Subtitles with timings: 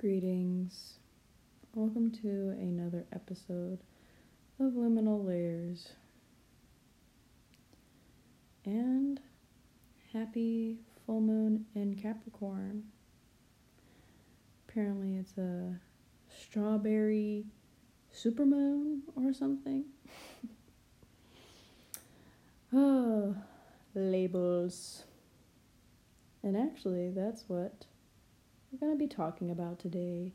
[0.00, 0.94] Greetings.
[1.74, 3.80] Welcome to another episode
[4.58, 5.90] of Liminal Layers.
[8.64, 9.20] And
[10.14, 12.84] happy full moon in Capricorn.
[14.66, 15.78] Apparently, it's a
[16.30, 17.44] strawberry
[18.10, 19.84] supermoon or something.
[22.72, 23.36] oh,
[23.94, 25.04] labels.
[26.42, 27.84] And actually, that's what
[28.70, 30.32] we're going to be talking about today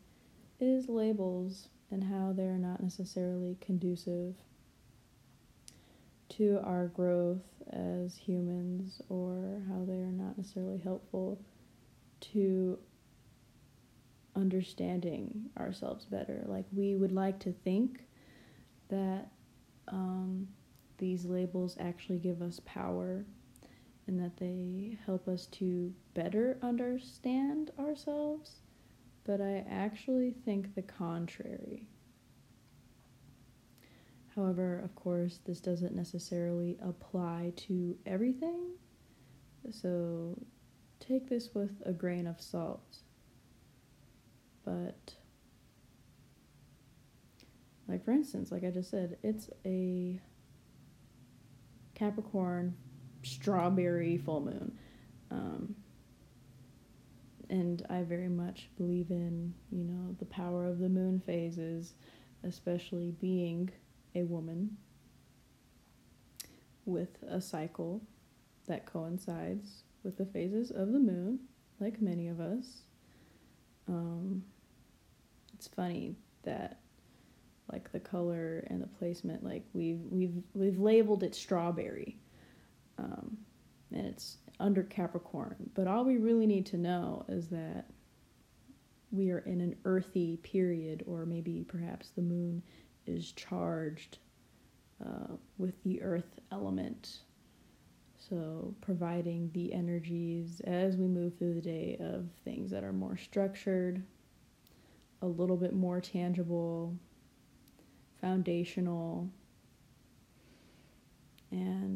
[0.60, 4.36] is labels and how they're not necessarily conducive
[6.28, 11.40] to our growth as humans or how they are not necessarily helpful
[12.20, 12.78] to
[14.36, 16.44] understanding ourselves better.
[16.46, 18.02] Like we would like to think
[18.90, 19.30] that
[19.88, 20.48] um,
[20.98, 23.24] these labels actually give us power
[24.08, 28.62] and that they help us to better understand ourselves,
[29.24, 31.88] but I actually think the contrary.
[34.36, 38.72] However, of course, this doesn't necessarily apply to everything,
[39.72, 40.38] so
[41.00, 42.98] take this with a grain of salt.
[44.64, 45.16] But,
[47.88, 50.20] like for instance, like I just said, it's a
[51.96, 52.76] Capricorn
[53.26, 54.78] strawberry full moon.
[55.32, 55.76] Um,
[57.50, 61.94] and I very much believe in, you know, the power of the moon phases,
[62.44, 63.70] especially being
[64.16, 64.78] a woman
[66.86, 68.02] with a cycle
[68.68, 71.40] that coincides with the phases of the moon,
[71.80, 72.84] like many of us.
[73.88, 74.44] Um,
[75.54, 76.80] it's funny that
[77.72, 82.18] like the color and the placement like we've we've we've labeled it strawberry
[82.98, 83.38] um,
[83.92, 85.70] and it's under Capricorn.
[85.74, 87.86] But all we really need to know is that
[89.12, 92.62] we are in an earthy period, or maybe perhaps the moon
[93.06, 94.18] is charged
[95.06, 97.20] uh, with the earth element.
[98.30, 103.18] So, providing the energies as we move through the day of things that are more
[103.18, 104.02] structured,
[105.22, 106.96] a little bit more tangible,
[108.20, 109.30] foundational,
[111.52, 111.95] and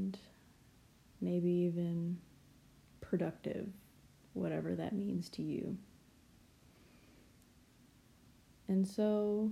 [1.22, 2.18] maybe even
[3.02, 3.68] productive,
[4.34, 5.78] whatever that means to you.
[8.68, 9.52] And so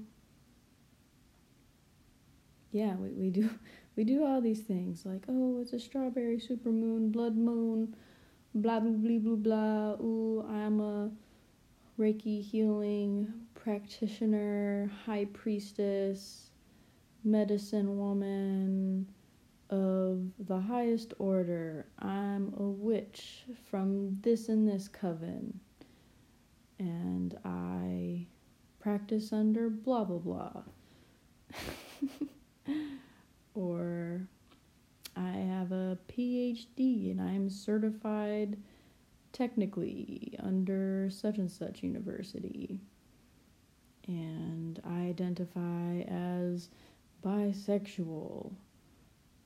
[2.72, 3.50] yeah, we, we do
[3.95, 7.95] we do all these things like, oh, it's a strawberry supermoon, blood moon,
[8.53, 10.06] blah blah blah blah blah.
[10.06, 11.11] Ooh, I'm a
[12.00, 16.51] Reiki healing practitioner, high priestess,
[17.23, 19.07] medicine woman,
[19.69, 21.88] of the highest order.
[22.00, 25.59] I'm a witch from this and this coven.
[26.79, 28.27] And I
[28.79, 30.61] practice under blah blah blah.
[33.56, 34.27] or
[35.16, 38.57] I have a PhD and I'm certified
[39.33, 42.79] technically under such and such university.
[44.07, 46.69] And I identify as
[47.25, 48.53] bisexual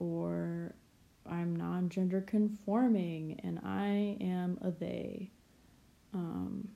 [0.01, 0.73] or
[1.29, 5.29] I'm non gender conforming and I am a they.
[6.13, 6.67] Um,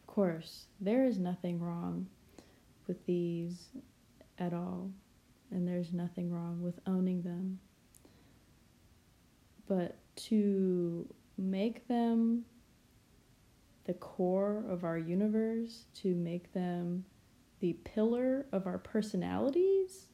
[0.00, 2.06] of course, there is nothing wrong
[2.86, 3.68] with these
[4.38, 4.90] at all,
[5.50, 7.58] and there's nothing wrong with owning them.
[9.66, 9.96] But
[10.28, 12.44] to make them
[13.86, 17.04] the core of our universe, to make them
[17.60, 20.06] the pillar of our personalities,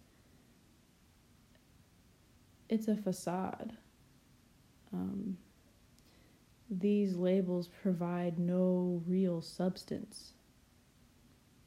[2.73, 3.75] it's a facade.
[4.95, 5.37] Um,
[6.71, 10.33] these labels provide no real substance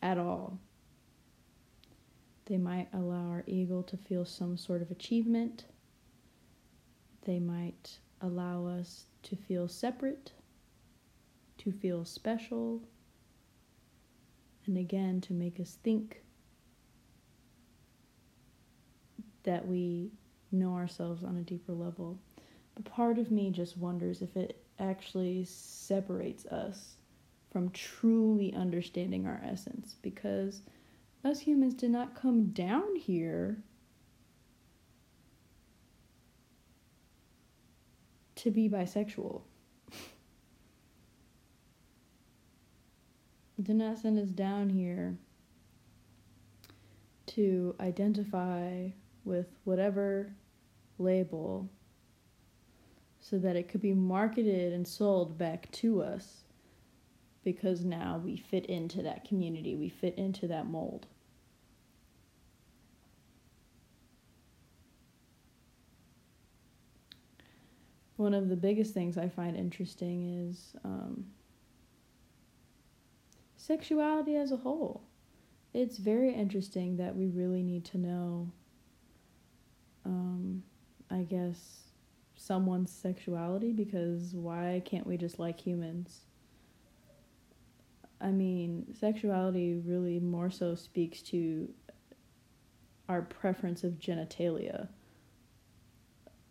[0.02, 0.58] at all.
[2.48, 5.66] They might allow our ego to feel some sort of achievement.
[7.24, 10.32] They might allow us to feel separate,
[11.60, 12.82] to feel special,
[14.66, 16.24] and again to make us think
[19.44, 20.10] that we
[20.56, 22.18] know ourselves on a deeper level.
[22.76, 26.96] But part of me just wonders if it actually separates us
[27.52, 30.62] from truly understanding our essence because
[31.24, 33.64] us humans did not come down here
[38.36, 39.42] to be bisexual.
[43.64, 45.18] did not send us down here
[47.28, 48.88] to identify
[49.24, 50.32] with whatever
[50.98, 51.70] label
[53.20, 56.44] so that it could be marketed and sold back to us
[57.44, 61.08] because now we fit into that community, we fit into that mold.
[68.18, 71.26] One of the biggest things I find interesting is um,
[73.58, 75.04] sexuality as a whole.
[75.74, 78.52] It's very interesting that we really need to know,
[80.06, 80.64] um,
[81.10, 81.86] I guess,
[82.36, 86.22] someone's sexuality because why can't we just like humans?
[88.20, 91.70] I mean, sexuality really more so speaks to
[93.08, 94.88] our preference of genitalia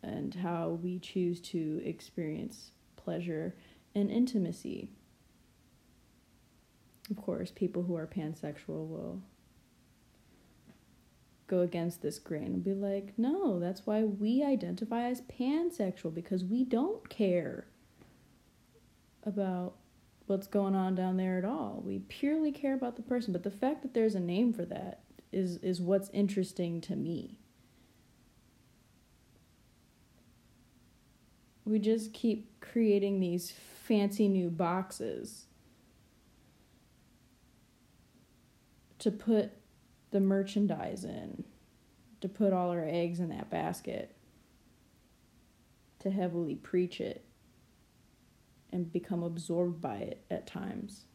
[0.02, 3.54] and how we choose to experience pleasure
[3.94, 4.90] and intimacy.
[7.10, 9.22] Of course, people who are pansexual will
[11.54, 16.44] go against this grain and be like, no, that's why we identify as pansexual because
[16.44, 17.66] we don't care
[19.22, 19.74] about
[20.26, 21.82] what's going on down there at all.
[21.84, 23.32] We purely care about the person.
[23.32, 25.00] But the fact that there's a name for that
[25.32, 27.38] is is what's interesting to me.
[31.64, 35.46] We just keep creating these fancy new boxes
[38.98, 39.52] to put
[40.14, 41.42] the merchandise in,
[42.20, 44.14] to put all our eggs in that basket,
[45.98, 47.24] to heavily preach it
[48.70, 51.06] and become absorbed by it at times.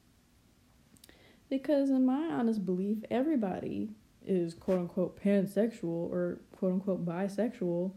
[1.50, 3.92] Because, in my honest belief, everybody
[4.28, 7.94] is quote unquote pansexual or quote unquote bisexual.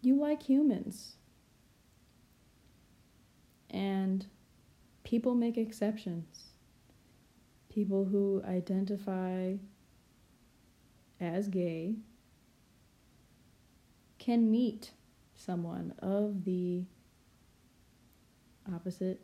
[0.00, 1.16] You like humans.
[3.68, 4.24] And
[5.04, 6.44] people make exceptions.
[7.68, 9.56] People who identify
[11.22, 11.94] as gay
[14.18, 14.90] can meet
[15.34, 16.84] someone of the
[18.72, 19.20] opposite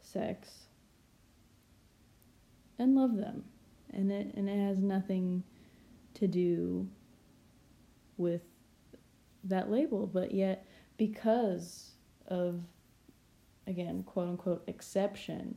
[0.00, 0.66] sex
[2.78, 3.44] and love them.
[3.92, 5.44] And it and it has nothing
[6.14, 6.88] to do
[8.16, 8.42] with
[9.44, 10.66] that label, but yet
[10.96, 11.92] because
[12.26, 12.60] of
[13.66, 15.56] again, quote unquote exception,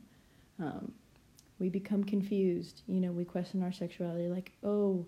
[0.58, 0.92] um,
[1.58, 2.82] we become confused.
[2.86, 5.06] You know, we question our sexuality like, oh,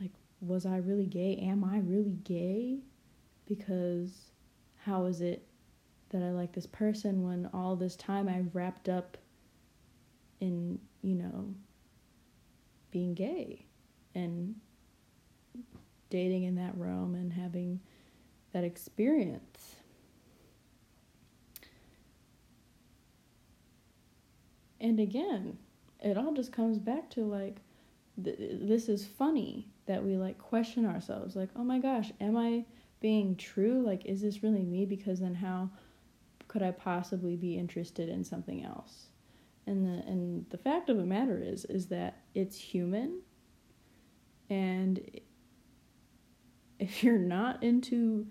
[0.00, 1.36] like, was I really gay?
[1.42, 2.78] Am I really gay?
[3.46, 4.30] Because
[4.76, 5.46] how is it
[6.10, 9.18] that I like this person when all this time I've wrapped up
[10.40, 11.54] in, you know,
[12.90, 13.66] being gay
[14.14, 14.54] and
[16.10, 17.80] dating in that realm and having
[18.52, 19.76] that experience.
[24.80, 25.58] And again,
[26.00, 27.56] it all just comes back to like,
[28.22, 32.64] th- this is funny that we like question ourselves like, oh my gosh, am I
[33.00, 33.82] being true?
[33.84, 34.84] Like, is this really me?
[34.84, 35.70] Because then how
[36.46, 39.06] could I possibly be interested in something else?
[39.66, 43.20] And the and the fact of the matter is is that it's human
[44.48, 45.00] and
[46.78, 48.26] if you're not into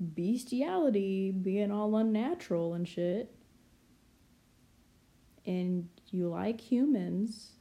[0.00, 3.32] bestiality being all unnatural and shit
[5.46, 7.52] and you like humans,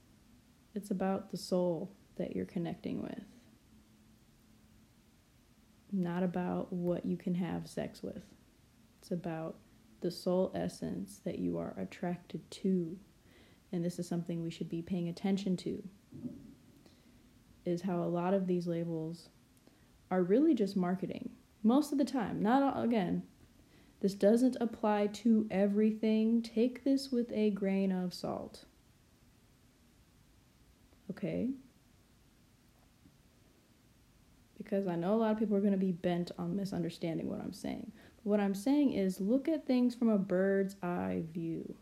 [0.76, 3.26] it's about the soul that you're connecting with.
[5.92, 8.24] Not about what you can have sex with.
[9.02, 9.58] It's about
[10.02, 12.98] the soul essence that you are attracted to.
[13.72, 15.84] And this is something we should be paying attention to.
[17.66, 19.30] Is how a lot of these labels
[20.10, 21.32] are really just marketing.
[21.64, 22.42] Most of the time.
[22.42, 23.24] Not all, again,
[24.04, 26.42] this doesn't apply to everything.
[26.42, 28.66] Take this with a grain of salt.
[31.10, 31.52] Okay?
[34.58, 37.40] Because I know a lot of people are going to be bent on misunderstanding what
[37.40, 37.94] I'm saying.
[38.24, 41.74] What I'm saying is look at things from a bird's eye view.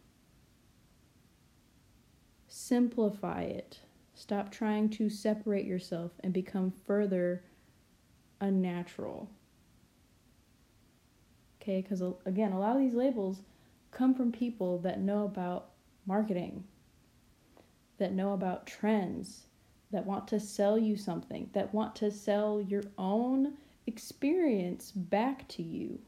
[2.47, 3.79] Simplify it.
[4.13, 7.45] Stop trying to separate yourself and become further
[8.39, 9.31] unnatural.
[11.61, 13.41] Okay, because again, a lot of these labels
[13.91, 15.69] come from people that know about
[16.07, 16.63] marketing,
[17.99, 19.45] that know about trends,
[19.91, 23.53] that want to sell you something, that want to sell your own
[23.85, 25.99] experience back to you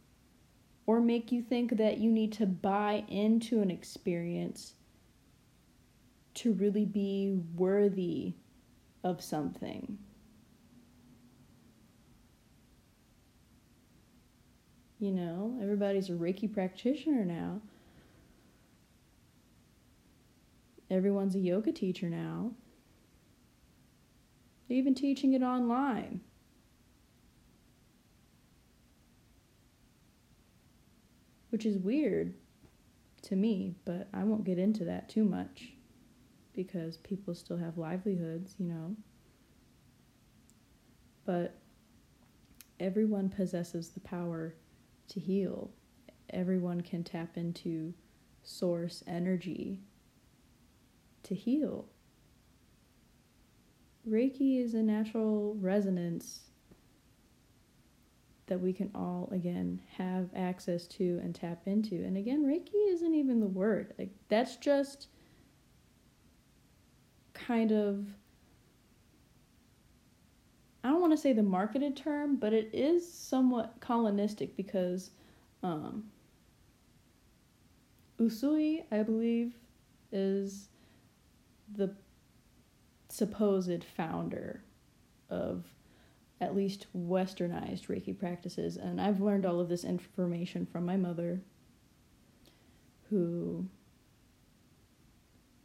[0.87, 4.73] or make you think that you need to buy into an experience
[6.33, 8.33] to really be worthy
[9.03, 9.99] of something.
[15.03, 17.59] You know, everybody's a Reiki practitioner now.
[20.89, 22.51] Everyone's a yoga teacher now.
[24.69, 26.21] They're even teaching it online.
[31.49, 32.33] which is weird
[33.21, 35.73] to me, but I won't get into that too much
[36.53, 38.95] because people still have livelihoods, you know.
[41.25, 41.59] But
[42.79, 44.55] everyone possesses the power
[45.09, 45.71] to heal.
[46.29, 47.93] Everyone can tap into
[48.43, 49.81] source energy
[51.23, 51.85] to heal.
[54.07, 56.41] Reiki is a natural resonance
[58.47, 61.95] that we can all again have access to and tap into.
[61.95, 63.93] And again, Reiki isn't even the word.
[63.97, 65.07] Like that's just
[67.33, 68.05] kind of
[70.83, 75.11] I don't want to say the marketed term, but it is somewhat colonistic because
[75.63, 76.05] um,
[78.19, 79.53] Usui, I believe,
[80.11, 80.67] is
[81.75, 81.95] the
[83.09, 84.63] supposed founder
[85.29, 85.63] of
[86.41, 88.75] at least westernized Reiki practices.
[88.75, 91.41] And I've learned all of this information from my mother,
[93.09, 93.65] who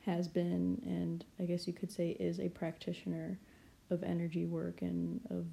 [0.06, 3.38] has been, and I guess you could say is a practitioner
[3.90, 5.46] of energy work and of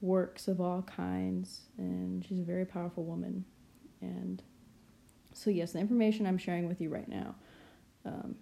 [0.00, 1.62] works of all kinds.
[1.78, 3.44] And she's a very powerful woman.
[4.00, 4.42] And
[5.32, 7.34] so, yes, the information I'm sharing with you right now
[8.04, 8.36] um,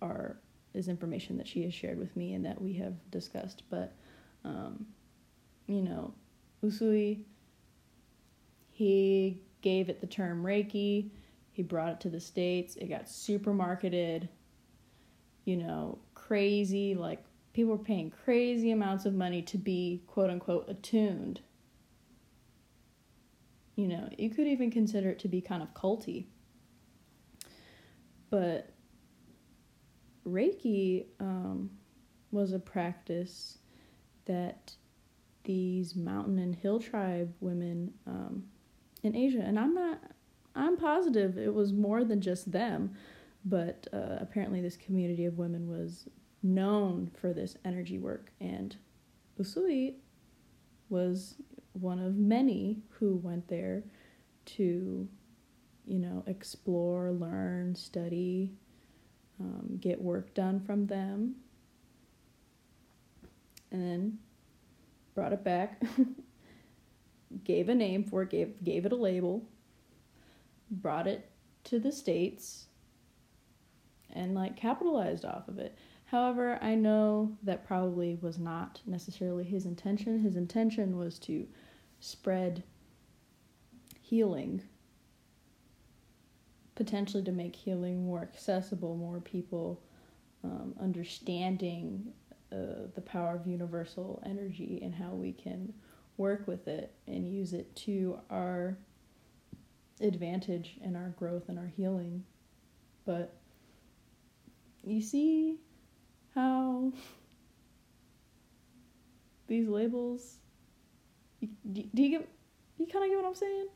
[0.00, 0.36] are
[0.74, 3.62] is information that she has shared with me and that we have discussed.
[3.68, 3.94] But,
[4.44, 4.86] um,
[5.66, 6.14] you know,
[6.64, 7.24] Usui,
[8.70, 11.10] he gave it the term Reiki.
[11.52, 12.76] He brought it to the States.
[12.76, 14.28] It got super marketed,
[15.44, 16.94] you know, crazy.
[16.94, 17.22] Like,
[17.52, 21.40] people were paying crazy amounts of money to be quote unquote attuned.
[23.76, 26.26] You know, you could even consider it to be kind of culty.
[28.30, 28.70] But
[30.26, 31.70] Reiki um,
[32.30, 33.58] was a practice
[34.26, 34.72] that
[35.44, 38.44] these mountain and hill tribe women um,
[39.02, 40.00] in Asia, and I'm not,
[40.54, 42.94] I'm positive it was more than just them,
[43.44, 46.08] but uh, apparently this community of women was
[46.42, 48.76] known for this energy work, and
[49.40, 49.94] Usui
[50.88, 51.36] was
[51.72, 53.82] one of many who went there
[54.44, 55.08] to,
[55.86, 58.52] you know, explore, learn, study,
[59.40, 61.34] um, get work done from them,
[63.70, 64.18] and then
[65.14, 65.82] brought it back,
[67.44, 69.42] gave a name for it, gave gave it a label,
[70.70, 71.30] brought it
[71.64, 72.66] to the states,
[74.12, 75.76] and like capitalized off of it.
[76.12, 80.20] However, I know that probably was not necessarily his intention.
[80.20, 81.48] His intention was to
[82.00, 82.62] spread
[84.02, 84.62] healing
[86.74, 89.80] potentially to make healing more accessible, more people
[90.44, 92.12] um, understanding
[92.52, 95.72] uh, the power of universal energy and how we can
[96.18, 98.76] work with it and use it to our
[100.00, 102.22] advantage and our growth and our healing.
[103.06, 103.34] But
[104.84, 105.58] you see
[106.34, 106.92] how
[109.46, 110.38] these labels
[111.40, 112.28] do you get
[112.78, 113.68] you kind of get what I'm saying?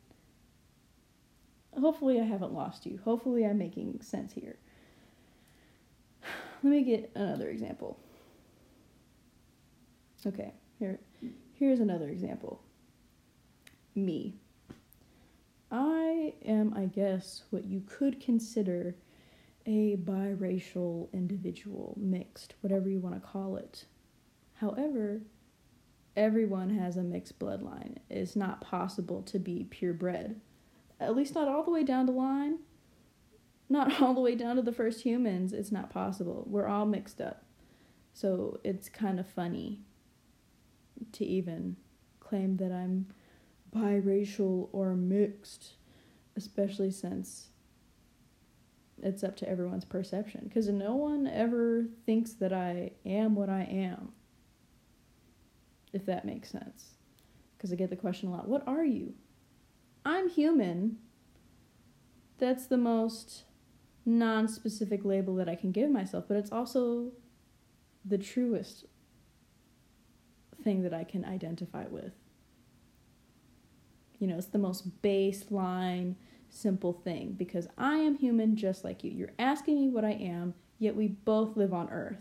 [1.81, 2.99] hopefully I haven't lost you.
[3.05, 4.57] Hopefully I'm making sense here.
[6.63, 7.99] Let me get another example.
[10.27, 10.99] Okay, here
[11.55, 12.61] here's another example.
[13.95, 14.35] Me.
[15.71, 18.95] I am, I guess, what you could consider
[19.67, 23.85] a biracial individual, mixed, whatever you want to call it.
[24.55, 25.23] However,
[26.17, 27.97] everyone has a mixed bloodline.
[28.09, 30.41] It's not possible to be purebred
[31.01, 32.59] at least not all the way down the line,
[33.69, 35.53] not all the way down to the first humans.
[35.53, 36.45] It's not possible.
[36.49, 37.45] We're all mixed up.
[38.13, 39.81] So it's kind of funny
[41.13, 41.77] to even
[42.21, 43.07] claim that I'm
[43.75, 45.75] biracial or mixed,
[46.35, 47.49] especially since
[49.03, 50.43] it's up to everyone's perception.
[50.45, 54.13] Because no one ever thinks that I am what I am,
[55.93, 56.95] if that makes sense.
[57.57, 59.15] Because I get the question a lot what are you?
[60.05, 60.99] I'm human.
[62.39, 63.45] That's the most
[64.05, 67.13] non specific label that I can give myself, but it's also
[68.05, 68.85] the truest
[70.63, 72.13] thing that I can identify with.
[74.19, 76.15] You know, it's the most baseline,
[76.51, 79.11] simple thing because I am human just like you.
[79.11, 82.19] You're asking me what I am, yet we both live on Earth.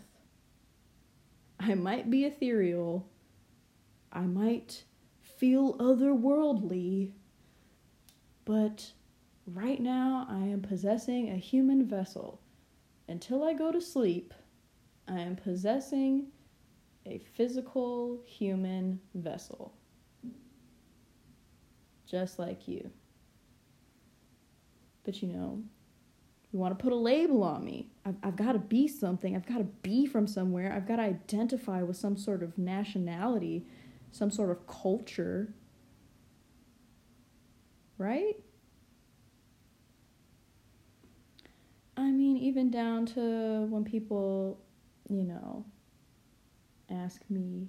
[1.58, 3.08] I might be ethereal,
[4.12, 4.84] I might
[5.20, 7.12] feel otherworldly,
[8.44, 8.92] but
[9.46, 12.40] right now I am possessing a human vessel.
[13.08, 14.34] Until I go to sleep,
[15.08, 16.26] I am possessing
[17.06, 19.72] a physical human vessel.
[22.06, 22.90] Just like you.
[25.06, 25.62] But you know,
[26.52, 27.88] you want to put a label on me.
[28.04, 29.34] I've, I've got to be something.
[29.34, 30.72] I've got to be from somewhere.
[30.72, 33.66] I've got to identify with some sort of nationality,
[34.10, 35.54] some sort of culture.
[37.96, 38.36] Right?
[41.96, 44.60] I mean, even down to when people,
[45.08, 45.64] you know,
[46.90, 47.68] ask me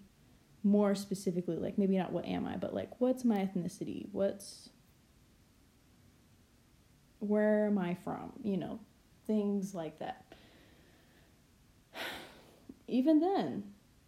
[0.63, 4.08] more specifically, like maybe not what am I, but like what's my ethnicity?
[4.12, 4.70] What's
[7.19, 8.33] where am I from?
[8.43, 8.79] You know,
[9.25, 10.25] things like that.
[12.88, 13.63] Even then,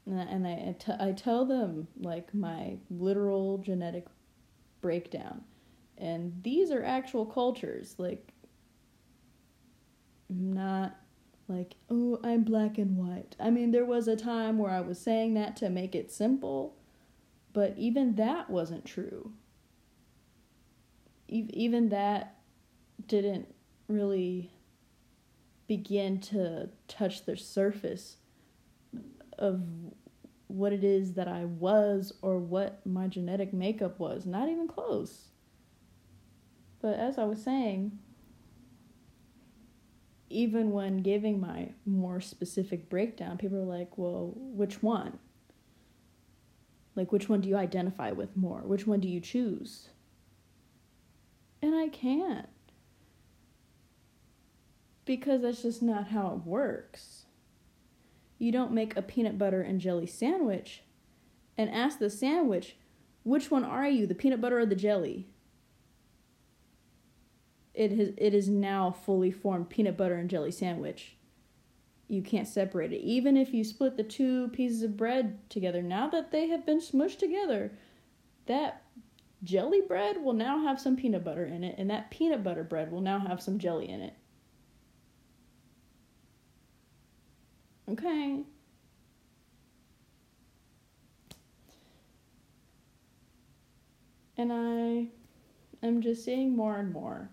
[0.06, 4.06] and I, I, t- I tell them like my literal genetic
[4.82, 5.42] breakdown.
[5.98, 7.96] And these are actual cultures.
[7.98, 8.32] Like,
[10.30, 10.96] not
[11.48, 13.36] like, oh, I'm black and white.
[13.40, 16.76] I mean, there was a time where I was saying that to make it simple,
[17.54, 19.34] but even that wasn't true.
[21.28, 22.39] E- even that
[23.08, 23.54] didn't
[23.88, 24.52] really
[25.68, 28.18] begin to touch the surface
[29.38, 29.62] of
[30.48, 34.26] what it is that I was or what my genetic makeup was.
[34.26, 35.30] Not even close.
[36.82, 38.00] But as I was saying,
[40.30, 45.20] even when giving my more specific breakdown, people are like, well, which one?
[46.96, 48.60] Like, which one do you identify with more?
[48.60, 49.90] Which one do you choose?
[51.62, 52.50] And I can't.
[55.10, 57.24] Because that's just not how it works.
[58.38, 60.84] You don't make a peanut butter and jelly sandwich
[61.58, 62.76] and ask the sandwich,
[63.24, 65.26] which one are you, the peanut butter or the jelly?
[67.74, 71.16] it has it is now fully formed peanut butter and jelly sandwich.
[72.08, 73.02] You can't separate it.
[73.02, 76.82] Even if you split the two pieces of bread together, now that they have been
[76.82, 77.72] smushed together,
[78.46, 78.84] that
[79.44, 82.92] jelly bread will now have some peanut butter in it, and that peanut butter bread
[82.92, 84.14] will now have some jelly in it.
[87.92, 88.44] Okay.
[94.38, 95.08] And I
[95.86, 97.30] am just seeing more and more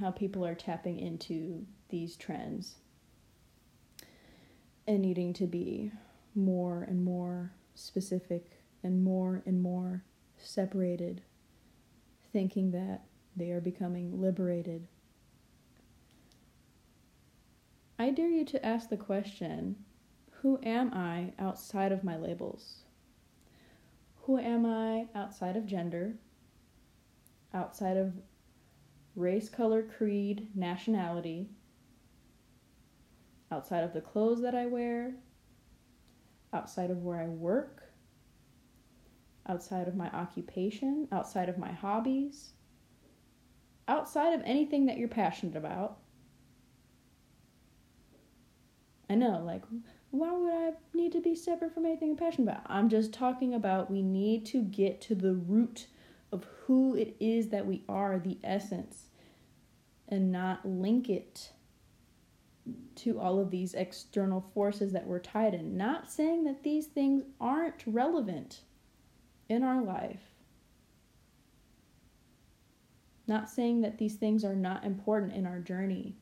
[0.00, 2.76] how people are tapping into these trends
[4.88, 5.92] and needing to be
[6.34, 10.02] more and more specific and more and more
[10.38, 11.20] separated,
[12.32, 13.02] thinking that
[13.36, 14.88] they are becoming liberated.
[18.02, 19.76] I dare you to ask the question
[20.40, 22.82] who am I outside of my labels?
[24.22, 26.16] Who am I outside of gender,
[27.54, 28.14] outside of
[29.14, 31.50] race, color, creed, nationality,
[33.52, 35.14] outside of the clothes that I wear,
[36.52, 37.84] outside of where I work,
[39.46, 42.54] outside of my occupation, outside of my hobbies,
[43.86, 45.98] outside of anything that you're passionate about.
[49.11, 49.62] I know, like,
[50.10, 52.66] why would I need to be separate from anything I'm passionate about?
[52.66, 55.86] I'm just talking about we need to get to the root
[56.30, 59.06] of who it is that we are, the essence,
[60.08, 61.52] and not link it
[62.94, 65.76] to all of these external forces that we're tied in.
[65.76, 68.60] Not saying that these things aren't relevant
[69.48, 70.20] in our life.
[73.26, 76.16] Not saying that these things are not important in our journey.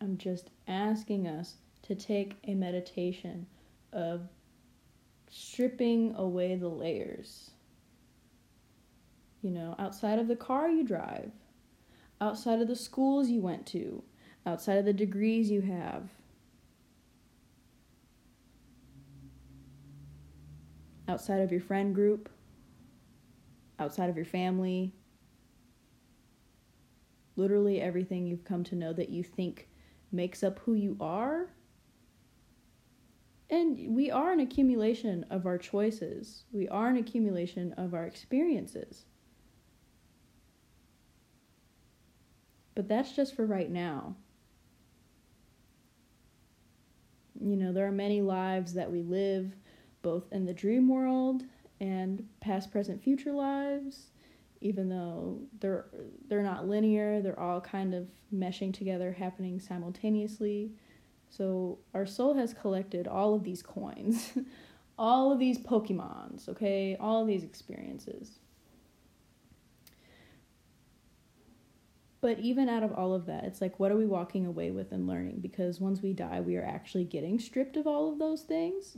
[0.00, 3.46] I'm just asking us to take a meditation
[3.92, 4.22] of
[5.30, 7.50] stripping away the layers.
[9.42, 11.30] You know, outside of the car you drive,
[12.20, 14.02] outside of the schools you went to,
[14.46, 16.08] outside of the degrees you have.
[21.06, 22.30] Outside of your friend group,
[23.78, 24.94] outside of your family,
[27.36, 29.68] literally everything you've come to know that you think
[30.14, 31.50] makes up who you are
[33.50, 39.04] and we are an accumulation of our choices, we are an accumulation of our experiences.
[42.74, 44.16] But that's just for right now.
[47.40, 49.54] You know, there are many lives that we live
[50.02, 51.42] both in the dream world
[51.80, 54.10] and past, present, future lives,
[54.64, 55.84] even though they're
[56.26, 60.72] they're not linear, they're all kind of meshing together, happening simultaneously.
[61.28, 64.32] So our soul has collected all of these coins,
[64.98, 68.38] all of these Pokemons, okay, all of these experiences.
[72.22, 74.92] But even out of all of that, it's like, what are we walking away with
[74.92, 75.40] and learning?
[75.40, 78.96] Because once we die, we are actually getting stripped of all of those things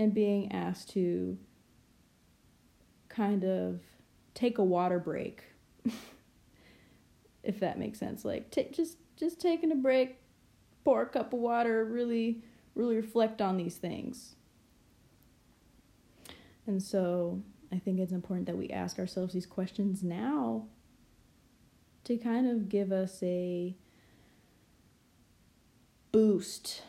[0.00, 1.38] and being asked to
[3.08, 3.80] kind of
[4.34, 5.44] take a water break.
[7.42, 8.24] if that makes sense.
[8.24, 10.18] Like t- just just taking a break,
[10.84, 12.42] pour a cup of water, really
[12.74, 14.36] really reflect on these things.
[16.66, 20.66] And so I think it's important that we ask ourselves these questions now
[22.04, 23.76] to kind of give us a
[26.12, 26.82] boost,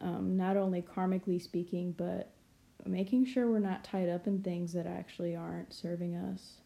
[0.00, 2.32] um, not only karmically speaking, but
[2.86, 6.58] making sure we're not tied up in things that actually aren't serving us.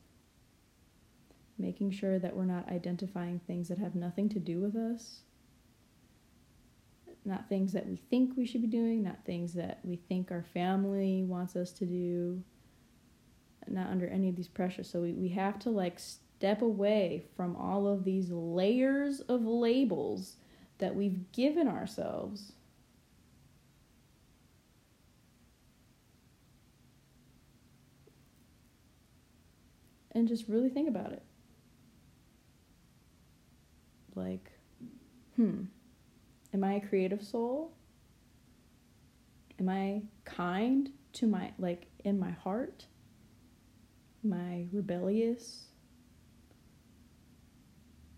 [1.58, 5.20] Making sure that we're not identifying things that have nothing to do with us.
[7.24, 10.44] Not things that we think we should be doing, not things that we think our
[10.54, 12.42] family wants us to do.
[13.68, 14.88] Not under any of these pressures.
[14.88, 20.36] So we, we have to like step away from all of these layers of labels
[20.78, 22.52] that we've given ourselves.
[30.16, 31.22] And just really think about it.
[34.14, 34.50] Like,
[35.36, 35.64] hmm,
[36.54, 37.74] am I a creative soul?
[39.60, 42.86] Am I kind to my, like, in my heart?
[44.24, 45.66] Am I rebellious?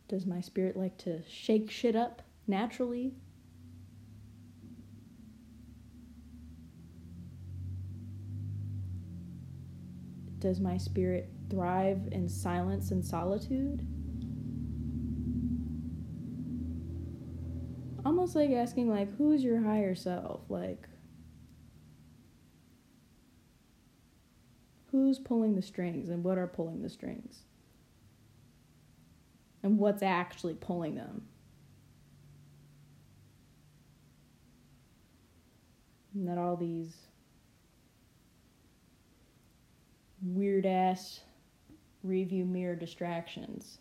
[0.06, 3.12] Does my spirit like to shake shit up naturally?
[10.38, 13.87] Does my spirit thrive in silence and solitude?
[18.04, 20.42] Almost like asking like who's your higher self?
[20.48, 20.88] Like
[24.90, 27.42] who's pulling the strings and what are pulling the strings?
[29.62, 31.22] and what's actually pulling them.
[36.14, 36.94] And Not all these
[40.22, 41.20] weird ass
[42.02, 43.78] review mirror distractions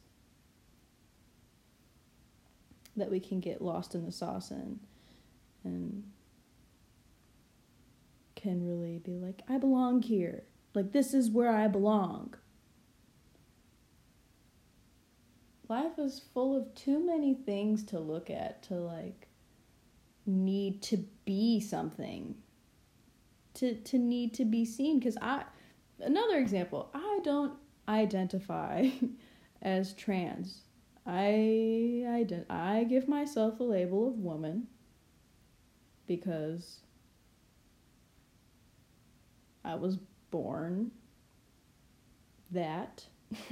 [2.95, 4.79] that we can get lost in the sauce in
[5.63, 6.03] and
[8.35, 10.43] can really be like, I belong here.
[10.73, 12.35] Like, this is where I belong.
[15.69, 19.27] life is full of too many things to look at to like
[20.25, 22.35] need to be something
[23.53, 25.43] to to need to be seen because i
[26.01, 27.53] another example i don't
[27.87, 28.87] identify
[29.61, 30.61] as trans
[31.05, 34.67] i i i give myself a label of woman
[36.05, 36.79] because
[39.65, 39.97] i was
[40.31, 40.91] born
[42.51, 43.05] that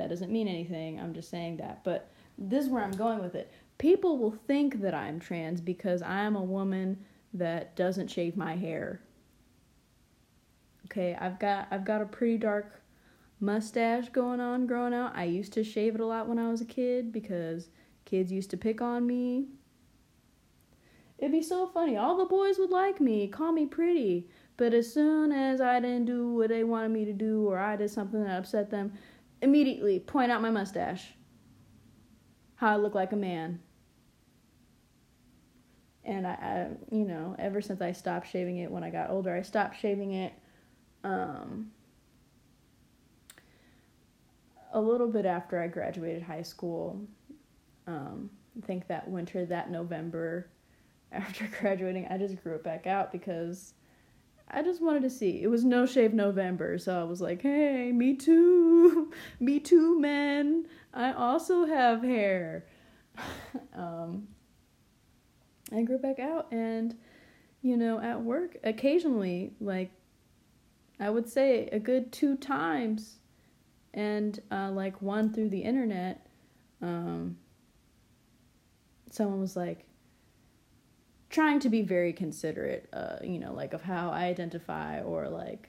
[0.00, 0.98] that doesn't mean anything.
[0.98, 1.84] I'm just saying that.
[1.84, 3.52] But this is where I'm going with it.
[3.78, 6.98] People will think that I'm trans because I'm a woman
[7.34, 9.00] that doesn't shave my hair.
[10.90, 12.82] Okay, I've got I've got a pretty dark
[13.38, 15.12] mustache going on growing out.
[15.14, 17.68] I used to shave it a lot when I was a kid because
[18.04, 19.46] kids used to pick on me.
[21.18, 21.96] It'd be so funny.
[21.96, 24.28] All the boys would like me, call me pretty.
[24.56, 27.76] But as soon as I didn't do what they wanted me to do or I
[27.76, 28.92] did something that upset them,
[29.40, 31.14] immediately point out my mustache.
[32.56, 33.60] How I look like a man.
[36.04, 39.34] And I, I, you know, ever since I stopped shaving it when I got older,
[39.34, 40.32] I stopped shaving it
[41.04, 41.70] um,
[44.72, 47.00] a little bit after I graduated high school.
[47.86, 50.48] Um, I think that winter, that November,
[51.12, 53.74] after graduating, I just grew it back out because
[54.50, 55.42] I just wanted to see.
[55.42, 60.66] It was no shave November, so I was like, "Hey, me too, me too, man.
[60.92, 62.66] I also have hair."
[63.74, 64.28] um,
[65.72, 66.96] I grew it back out, and
[67.62, 69.90] you know, at work, occasionally, like
[71.00, 73.16] I would say a good two times,
[73.94, 76.26] and uh, like one through the internet.
[76.82, 77.38] Um,
[79.10, 79.86] someone was like,
[81.30, 85.68] trying to be very considerate, uh, you know, like of how I identify or like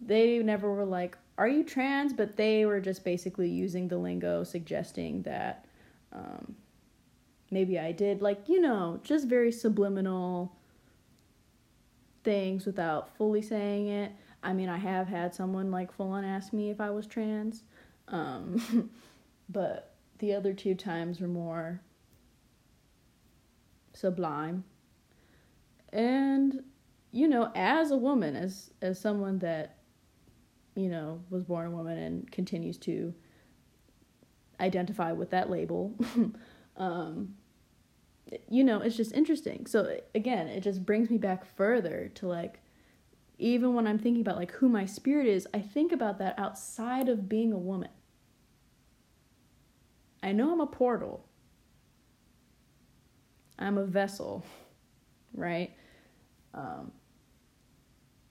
[0.00, 4.42] they never were like, "Are you trans?" But they were just basically using the lingo,
[4.42, 5.66] suggesting that
[6.12, 6.56] um,
[7.50, 10.56] maybe I did, like you know, just very subliminal
[12.24, 14.12] things without fully saying it.
[14.42, 17.62] I mean, I have had someone like full on ask me if I was trans,
[18.08, 18.90] um,
[19.48, 21.80] but the other two times were more
[23.92, 24.64] sublime.
[25.92, 26.62] And
[27.12, 29.76] you know as a woman as as someone that
[30.74, 33.14] you know was born a woman and continues to
[34.58, 35.94] identify with that label
[36.78, 37.34] um
[38.48, 39.66] you know it's just interesting.
[39.66, 42.60] So again it just brings me back further to like
[43.42, 47.08] even when I'm thinking about like who my spirit is, I think about that outside
[47.08, 47.90] of being a woman.
[50.22, 51.26] I know I'm a portal.
[53.58, 54.44] I'm a vessel,
[55.34, 55.72] right?
[56.54, 56.92] Um,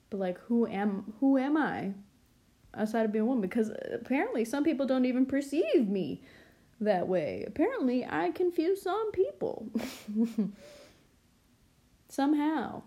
[0.10, 1.93] but like who am who am I
[2.74, 3.41] outside of being a woman?
[3.41, 6.21] Because apparently some people don't even perceive me
[6.80, 7.43] that way.
[7.45, 9.69] Apparently I confuse some people.
[12.10, 12.84] Somehow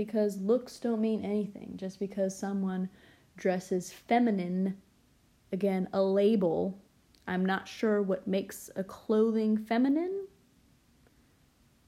[0.00, 1.74] because looks don't mean anything.
[1.76, 2.88] Just because someone
[3.36, 4.78] dresses feminine,
[5.52, 6.78] again, a label,
[7.26, 10.26] I'm not sure what makes a clothing feminine.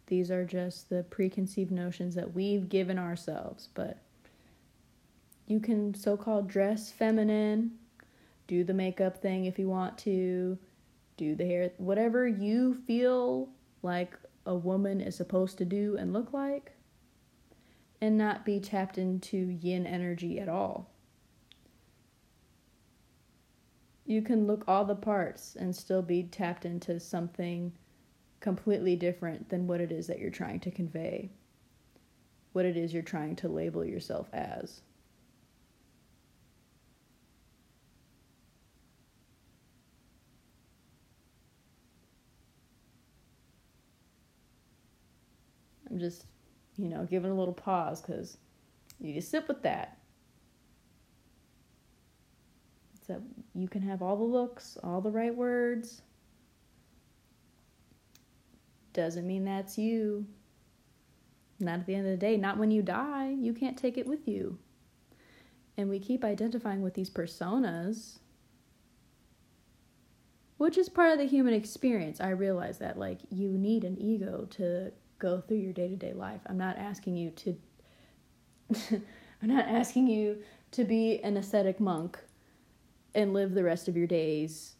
[0.08, 3.96] These are just the preconceived notions that we've given ourselves, but
[5.46, 7.70] you can so called dress feminine,
[8.46, 10.58] do the makeup thing if you want to,
[11.16, 13.48] do the hair, whatever you feel
[13.82, 16.72] like a woman is supposed to do and look like
[18.02, 20.90] and not be tapped into yin energy at all.
[24.04, 27.72] You can look all the parts and still be tapped into something
[28.40, 31.30] completely different than what it is that you're trying to convey,
[32.52, 34.80] what it is you're trying to label yourself as.
[45.88, 46.24] I'm just
[46.76, 48.36] you know, giving a little pause because
[48.98, 49.98] you just sit with that.
[53.06, 53.20] So
[53.54, 56.02] you can have all the looks, all the right words.
[58.92, 60.26] Doesn't mean that's you.
[61.58, 62.36] Not at the end of the day.
[62.36, 63.34] Not when you die.
[63.38, 64.58] You can't take it with you.
[65.76, 68.18] And we keep identifying with these personas,
[70.58, 72.20] which is part of the human experience.
[72.20, 72.98] I realize that.
[72.98, 76.40] Like, you need an ego to go through your day to day life.
[76.46, 77.56] I'm not asking you to.
[79.42, 80.38] I'm not asking you
[80.72, 82.18] to be an ascetic monk
[83.14, 84.74] and live the rest of your days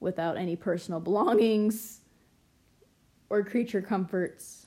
[0.00, 2.00] without any personal belongings
[3.30, 4.66] or creature comforts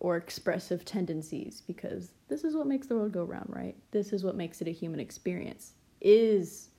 [0.00, 3.76] or expressive tendencies because this is what makes the world go round, right?
[3.90, 5.72] This is what makes it a human experience.
[6.00, 6.70] Is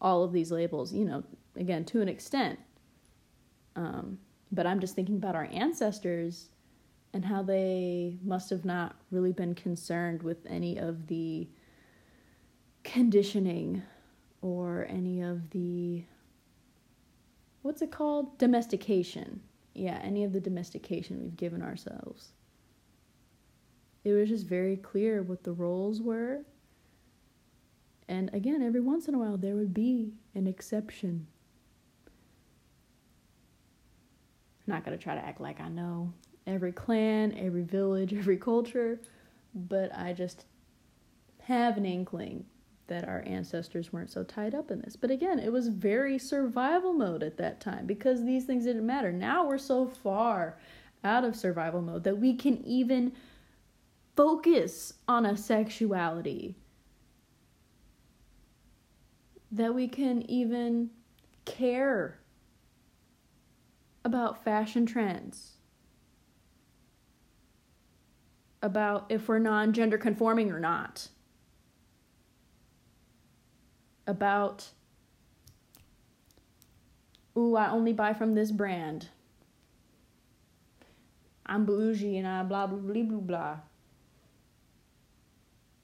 [0.00, 1.24] all of these labels, you know,
[1.56, 2.58] again, to an extent.
[3.74, 4.18] Um,
[4.52, 6.50] but I'm just thinking about our ancestors
[7.14, 11.48] and how they must have not really been concerned with any of the
[12.84, 13.82] conditioning
[14.42, 16.04] or any of the
[17.62, 18.38] what's it called?
[18.38, 19.40] Domestication.
[19.74, 22.32] Yeah any of the domestication we've given ourselves.
[24.04, 26.42] It was just very clear what the roles were.
[28.08, 31.26] And again every once in a while there would be an exception
[34.61, 36.12] I'm not going to try to act like I know
[36.46, 39.00] every clan, every village, every culture,
[39.54, 40.46] but I just
[41.42, 42.46] have an inkling
[42.88, 44.96] that our ancestors weren't so tied up in this.
[44.96, 49.12] But again, it was very survival mode at that time because these things didn't matter.
[49.12, 50.58] Now we're so far
[51.04, 53.12] out of survival mode that we can even
[54.16, 56.56] focus on a sexuality,
[59.50, 60.90] that we can even
[61.44, 62.18] care
[64.04, 65.52] about fashion trends,
[68.60, 71.08] about if we're non gender conforming or not,
[74.06, 74.68] about,
[77.36, 79.08] ooh, I only buy from this brand.
[81.44, 83.56] I'm bougie and I blah blah blah blah blah.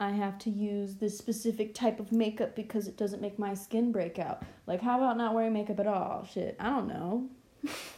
[0.01, 3.91] I have to use this specific type of makeup because it doesn't make my skin
[3.91, 4.43] break out.
[4.67, 6.25] Like, how about not wearing makeup at all?
[6.33, 7.29] Shit, I don't know.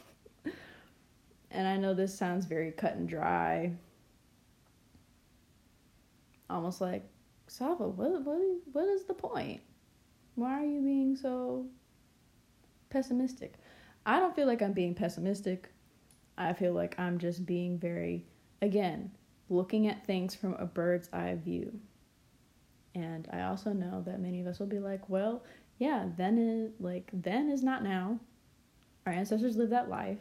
[1.50, 3.72] And I know this sounds very cut and dry.
[6.48, 7.04] Almost like,
[7.48, 8.38] Safa, what, what,
[8.72, 9.60] what is the point?
[10.36, 11.66] Why are you being so
[12.88, 13.54] pessimistic?
[14.06, 15.68] I don't feel like I'm being pessimistic.
[16.38, 18.24] I feel like I'm just being very,
[18.62, 19.10] again,
[19.48, 21.78] looking at things from a bird's eye view.
[22.94, 25.44] And I also know that many of us will be like, well,
[25.78, 28.18] yeah, then is like then is not now.
[29.06, 30.18] Our ancestors lived that life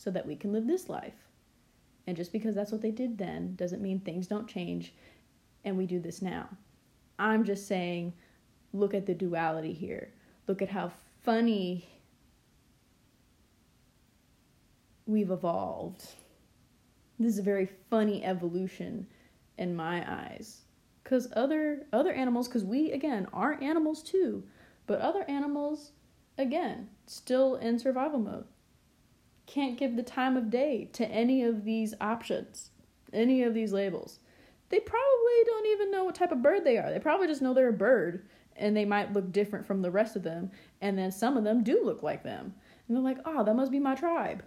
[0.00, 1.28] so that we can live this life.
[2.06, 4.94] And just because that's what they did then doesn't mean things don't change
[5.62, 6.48] and we do this now.
[7.18, 8.14] I'm just saying,
[8.72, 10.14] look at the duality here.
[10.48, 10.90] Look at how
[11.22, 11.86] funny
[15.04, 16.06] we've evolved.
[17.18, 19.06] This is a very funny evolution
[19.58, 20.62] in my eyes.
[21.04, 24.44] Cuz other other animals cuz we again are animals too,
[24.86, 25.92] but other animals
[26.38, 28.46] again still in survival mode
[29.50, 32.70] can't give the time of day to any of these options,
[33.12, 34.20] any of these labels.
[34.68, 36.90] they probably don't even know what type of bird they are.
[36.90, 40.14] They probably just know they're a bird and they might look different from the rest
[40.14, 40.52] of them.
[40.80, 42.54] And then some of them do look like them.
[42.86, 44.44] And they're like, oh, that must be my tribe.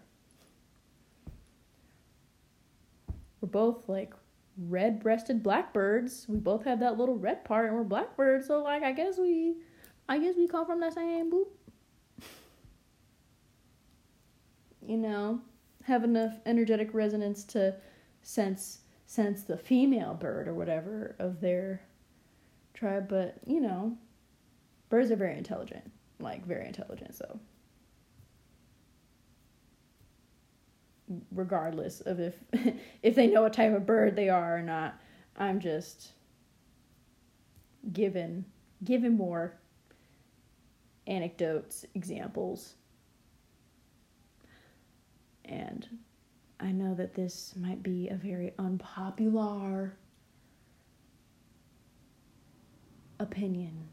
[3.41, 4.13] We're both like
[4.57, 6.25] red breasted blackbirds.
[6.29, 9.55] We both have that little red part and we're blackbirds, so like I guess we
[10.07, 11.47] I guess we come from the same boop.
[14.87, 15.41] You know,
[15.83, 17.75] have enough energetic resonance to
[18.21, 21.81] sense sense the female bird or whatever of their
[22.73, 23.97] tribe, but you know,
[24.89, 27.39] birds are very intelligent, like very intelligent, so
[31.31, 32.35] regardless of if
[33.03, 34.99] if they know what type of bird they are or not.
[35.35, 36.11] I'm just
[37.91, 38.45] given
[38.83, 39.55] given more
[41.07, 42.75] anecdotes, examples.
[45.45, 45.87] And
[46.59, 49.95] I know that this might be a very unpopular
[53.19, 53.87] opinion.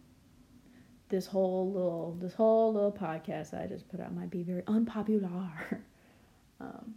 [1.08, 5.82] This whole little this whole little podcast I just put out might be very unpopular.
[6.60, 6.94] um,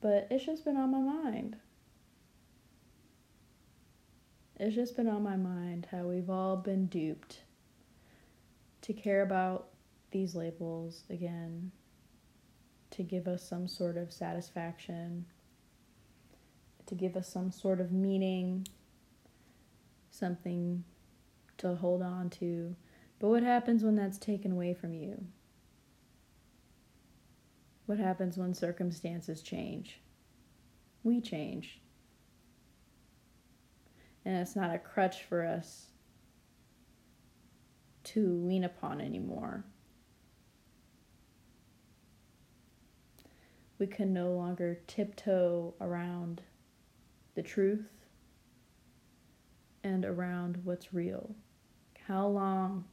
[0.00, 1.56] but it's just been on my mind.
[4.58, 7.40] It's just been on my mind how we've all been duped
[8.82, 9.68] to care about
[10.12, 11.72] these labels again,
[12.96, 15.26] to give us some sort of satisfaction,
[16.86, 18.66] to give us some sort of meaning,
[20.10, 20.82] something
[21.58, 22.74] to hold on to.
[23.18, 25.26] But what happens when that's taken away from you?
[27.84, 30.00] What happens when circumstances change?
[31.02, 31.80] We change.
[34.24, 35.88] And it's not a crutch for us
[38.04, 39.64] to lean upon anymore.
[43.78, 46.40] We can no longer tiptoe around
[47.34, 47.86] the truth
[49.84, 51.34] and around what's real.
[52.06, 52.84] How long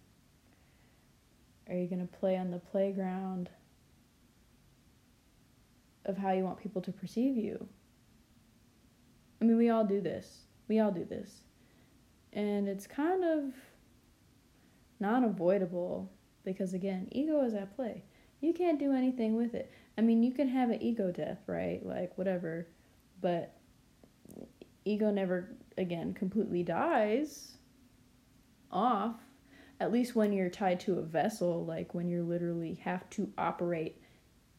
[1.70, 3.50] are you going to play on the playground
[6.06, 7.68] of how you want people to perceive you.
[9.42, 10.46] I mean, we all do this.
[10.68, 11.42] We all do this.
[12.32, 13.54] And it's kind of
[15.00, 16.12] non avoidable
[16.44, 18.04] because, again, ego is at play.
[18.42, 19.72] You can't do anything with it.
[19.98, 21.86] I mean, you can have an ego death, right?
[21.86, 22.68] Like, whatever.
[23.22, 23.56] But
[24.86, 27.58] ego never, again, completely dies
[28.72, 29.16] off.
[29.80, 34.02] At least when you're tied to a vessel, like when you literally have to operate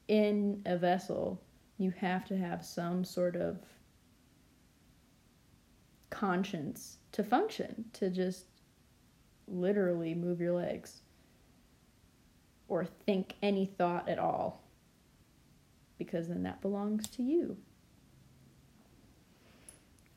[0.09, 1.43] in a vessel,
[1.79, 3.59] you have to have some sort of
[6.11, 8.47] conscience to function, to just
[9.49, 11.03] literally move your legs
[12.69, 14.64] or think any thought at all,
[15.99, 17.57] because then that belongs to you.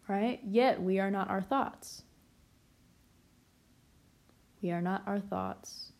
[0.07, 0.39] Right?
[0.43, 2.03] Yet we are not our thoughts.
[4.61, 5.91] We are not our thoughts,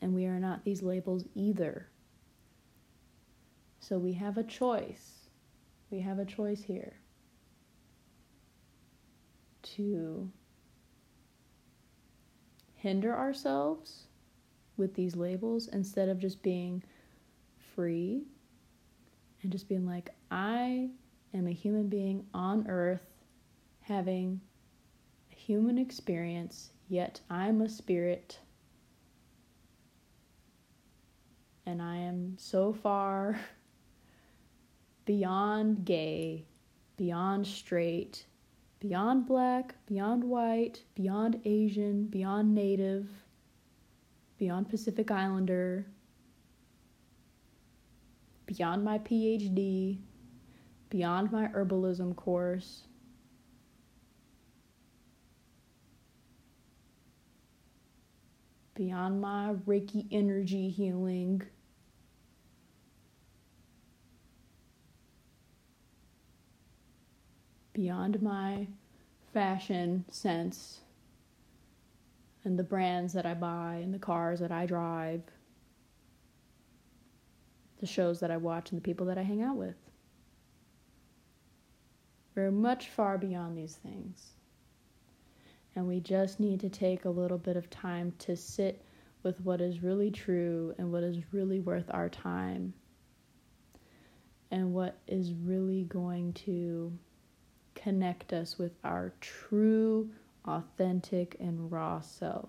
[0.00, 1.88] and we are not these labels either.
[3.80, 5.28] So we have a choice.
[5.90, 6.94] We have a choice here
[9.62, 10.30] to
[12.74, 14.04] hinder ourselves
[14.76, 16.82] with these labels instead of just being
[17.74, 18.22] free
[19.42, 20.88] and just being like, I
[21.34, 23.06] am a human being on earth
[23.80, 24.40] having
[25.32, 28.38] a human experience, yet I'm a spirit.
[31.66, 33.38] And I am so far
[35.04, 36.44] beyond gay,
[36.96, 38.26] beyond straight,
[38.80, 43.08] beyond black, beyond white, beyond Asian, beyond native,
[44.38, 45.86] beyond Pacific Islander,
[48.48, 49.98] beyond my PhD,
[50.88, 52.84] beyond my herbalism course.
[58.74, 61.42] Beyond my Reiki energy healing.
[67.78, 68.66] beyond my
[69.32, 70.80] fashion sense
[72.42, 75.22] and the brands that I buy and the cars that I drive,
[77.78, 79.76] the shows that I watch and the people that I hang out with.
[82.34, 84.34] We're much far beyond these things.
[85.74, 88.82] And we just need to take a little bit of time to sit
[89.22, 92.72] with what is really true and what is really worth our time
[94.50, 96.92] and what is really going to
[97.74, 100.08] connect us with our true,
[100.46, 102.48] authentic, and raw self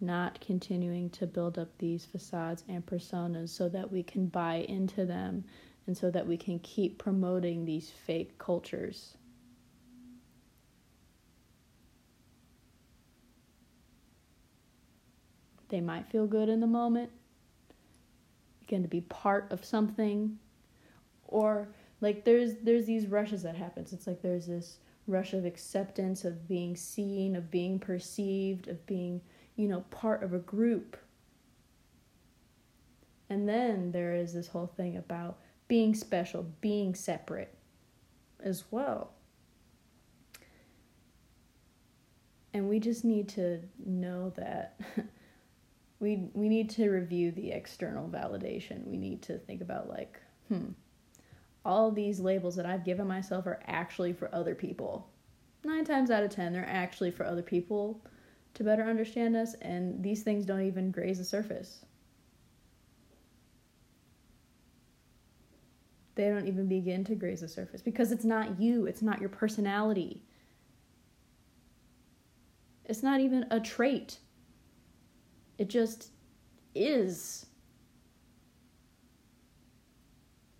[0.00, 5.04] not continuing to build up these facades and personas so that we can buy into
[5.04, 5.44] them
[5.86, 9.16] and so that we can keep promoting these fake cultures.
[15.68, 17.10] They might feel good in the moment,
[18.62, 20.38] again to be part of something,
[21.26, 21.68] or
[22.00, 23.92] like there's there's these rushes that happens.
[23.92, 29.20] It's like there's this rush of acceptance of being seen, of being perceived, of being
[29.58, 30.96] you know, part of a group.
[33.28, 35.36] And then there is this whole thing about
[35.66, 37.52] being special, being separate
[38.40, 39.10] as well.
[42.54, 44.80] And we just need to know that
[46.00, 48.86] we we need to review the external validation.
[48.86, 50.68] We need to think about like, hmm,
[51.64, 55.10] all these labels that I've given myself are actually for other people.
[55.64, 58.00] Nine times out of ten, they're actually for other people
[58.54, 61.84] to better understand us, and these things don't even graze the surface.
[66.14, 69.28] They don't even begin to graze the surface because it's not you, it's not your
[69.28, 70.22] personality.
[72.84, 74.18] It's not even a trait.
[75.58, 76.10] It just
[76.74, 77.46] is.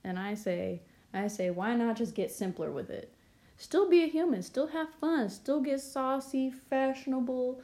[0.04, 0.82] And I say,
[1.12, 3.12] I say, why not just get simpler with it?
[3.56, 7.60] Still be a human, still have fun, still get saucy, fashionable,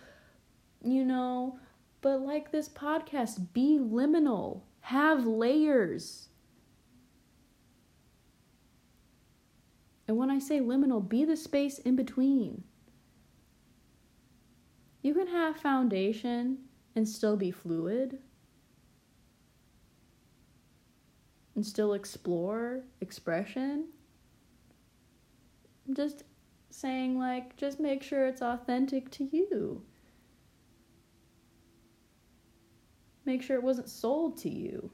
[0.84, 1.58] you know,
[2.00, 6.28] but like this podcast, be liminal, have layers.
[10.06, 12.64] And when I say liminal, be the space in between.
[15.02, 16.58] You can have foundation
[16.94, 18.18] and still be fluid.
[21.54, 23.86] and still explore expression.
[25.86, 26.24] I'm just
[26.70, 29.82] saying, like, just make sure it's authentic to you.
[33.24, 34.90] Make sure it wasn't sold to you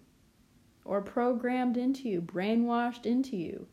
[0.84, 3.66] or programmed into you, brainwashed into you.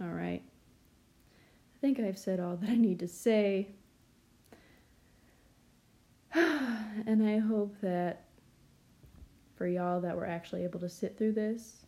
[0.00, 0.42] All right.
[1.76, 3.68] I think I've said all that I need to say.
[6.34, 8.24] and I hope that
[9.56, 11.84] for y'all that were actually able to sit through this,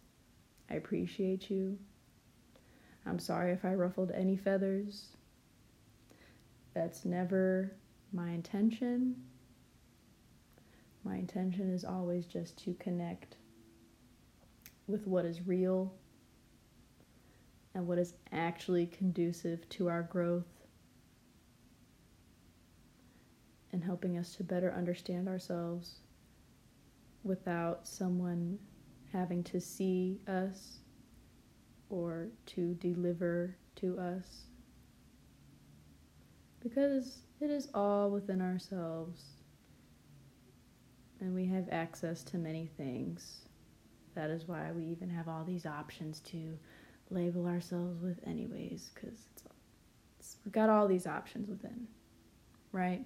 [0.68, 1.79] I appreciate you.
[3.07, 5.16] I'm sorry if I ruffled any feathers.
[6.75, 7.73] That's never
[8.12, 9.16] my intention.
[11.05, 13.37] My intention is always just to connect
[14.87, 15.93] with what is real
[17.75, 20.66] and what is actually conducive to our growth
[23.73, 26.01] and helping us to better understand ourselves
[27.23, 28.59] without someone
[29.12, 30.79] having to see us
[31.89, 34.50] or to deliver to us.
[36.63, 39.23] Because it is all within ourselves
[41.21, 43.43] and we have access to many things.
[44.15, 46.59] That is why we even have all these options to
[47.11, 49.45] label ourselves with, anyways, because it's,
[50.19, 51.87] it's, we've got all these options within,
[52.73, 53.05] right?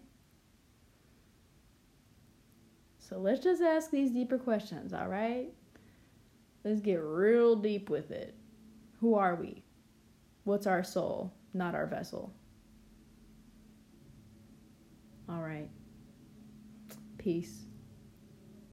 [2.98, 5.52] So let's just ask these deeper questions, all right?
[6.64, 8.34] Let's get real deep with it.
[9.00, 9.62] Who are we?
[10.44, 12.32] What's our soul, not our vessel?
[15.28, 15.68] All right.
[17.18, 17.63] Peace.